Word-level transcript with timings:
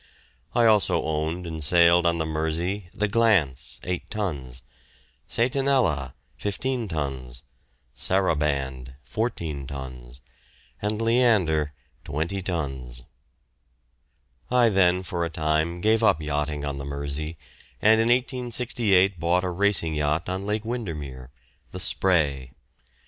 I 0.55 0.65
also 0.65 1.03
owned 1.03 1.45
and 1.45 1.63
sailed 1.63 2.07
on 2.07 2.17
the 2.17 2.25
Mersey 2.25 2.89
the 2.91 3.07
"Glance," 3.07 3.79
eight 3.83 4.09
tons; 4.09 4.63
"Satanella," 5.29 6.15
fifteen 6.37 6.87
tons; 6.87 7.43
"Saraband," 7.93 8.95
fourteen 9.03 9.67
tons; 9.67 10.19
and 10.81 10.99
"Leander," 10.99 11.73
twenty 12.03 12.41
tons. 12.41 13.03
I 14.49 14.69
then 14.69 15.03
for 15.03 15.23
a 15.23 15.29
time 15.29 15.81
gave 15.81 16.03
up 16.03 16.19
yachting 16.19 16.65
on 16.65 16.79
the 16.79 16.83
Mersey, 16.85 17.37
and 17.79 18.01
in 18.01 18.07
1868 18.07 19.19
bought 19.19 19.43
a 19.43 19.51
racing 19.51 19.95
boat 19.99 20.27
on 20.27 20.47
Lake 20.47 20.65
Windermere, 20.65 21.29
the 21.69 21.79
"Spray." 21.79 22.53